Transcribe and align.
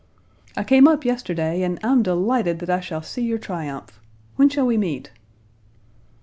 "I 0.57 0.63
came 0.63 0.87
up 0.87 1.05
yesterday, 1.05 1.61
and 1.61 1.77
I'm 1.83 2.01
delighted 2.01 2.57
that 2.57 2.71
I 2.71 2.79
shall 2.79 3.03
see 3.03 3.21
your 3.21 3.37
triumph. 3.37 3.99
When 4.35 4.49
shall 4.49 4.65
we 4.65 4.75
meet?" 4.75 5.11